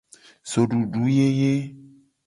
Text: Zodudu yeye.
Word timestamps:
Zodudu 0.49 1.03
yeye. 1.17 1.51